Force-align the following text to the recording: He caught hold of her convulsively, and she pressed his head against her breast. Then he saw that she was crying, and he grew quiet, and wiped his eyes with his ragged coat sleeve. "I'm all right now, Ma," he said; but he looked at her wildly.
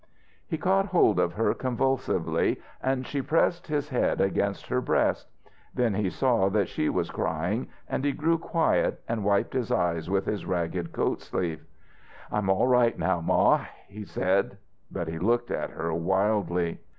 He 0.47 0.57
caught 0.57 0.87
hold 0.87 1.19
of 1.19 1.33
her 1.33 1.53
convulsively, 1.53 2.59
and 2.81 3.05
she 3.05 3.21
pressed 3.21 3.67
his 3.67 3.89
head 3.89 4.19
against 4.19 4.65
her 4.65 4.81
breast. 4.81 5.27
Then 5.75 5.93
he 5.93 6.09
saw 6.09 6.49
that 6.49 6.69
she 6.69 6.89
was 6.89 7.11
crying, 7.11 7.67
and 7.87 8.03
he 8.03 8.11
grew 8.11 8.39
quiet, 8.39 8.99
and 9.07 9.23
wiped 9.23 9.53
his 9.53 9.71
eyes 9.71 10.09
with 10.09 10.25
his 10.25 10.43
ragged 10.43 10.91
coat 10.91 11.21
sleeve. 11.21 11.63
"I'm 12.31 12.49
all 12.49 12.67
right 12.67 12.97
now, 12.97 13.21
Ma," 13.21 13.65
he 13.89 14.03
said; 14.03 14.57
but 14.91 15.07
he 15.07 15.19
looked 15.19 15.51
at 15.51 15.69
her 15.69 15.93
wildly. 15.93 16.79